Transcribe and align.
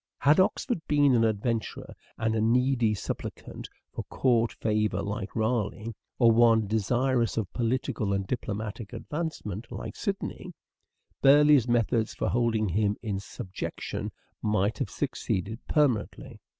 Had 0.17 0.39
Oxford 0.39 0.81
been 0.87 1.13
an 1.13 1.23
adventurer 1.23 1.93
and 2.17 2.33
a 2.33 2.41
needy 2.41 2.95
supplicant 2.95 3.69
for 3.93 4.01
court 4.05 4.51
favour 4.51 4.99
like 5.03 5.35
Raleigh, 5.35 5.93
or 6.17 6.31
one 6.31 6.65
desirous 6.65 7.37
of 7.37 7.53
political 7.53 8.11
and 8.11 8.25
diplomatic 8.25 8.93
advancement 8.93 9.71
like 9.71 9.95
Sidney, 9.95 10.53
Burleigh's 11.21 11.67
methods 11.67 12.15
for 12.15 12.29
holding 12.29 12.67
him 12.69 12.97
in 13.03 13.19
subjection 13.19 14.11
might 14.41 14.79
have 14.79 14.89
succeeded 14.89 15.59
permanently. 15.67 16.39